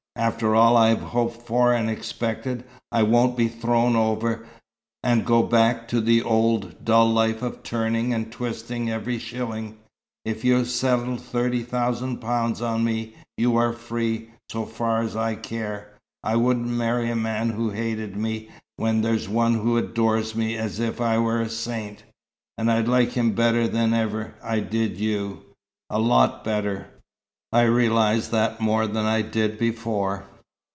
[0.17, 4.45] After all I've hoped for and expected, I won't be thrown over,
[5.03, 9.77] and go back to the old, dull life of turning and twisting every shilling.
[10.25, 15.35] If you'll settle thirty thousand pounds on me, you are free, so far as I
[15.35, 15.87] care.
[16.23, 20.79] I wouldn't marry a man who hated me, when there's one who adores me as
[20.81, 22.03] if I were a saint
[22.59, 25.45] and I like him better than ever I did you
[25.89, 26.87] a lot better.
[27.53, 30.25] I realize that more than I did before."